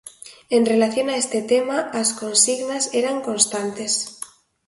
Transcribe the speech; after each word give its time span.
En 0.57 0.63
relación 0.73 1.07
a 1.11 1.15
este 1.23 1.39
tema 1.51 1.77
as 2.01 2.09
consignas 2.21 2.83
eran 3.01 3.17
constantes. 3.27 3.93